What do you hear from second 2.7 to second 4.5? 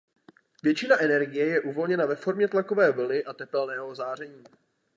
vlny a tepelného záření.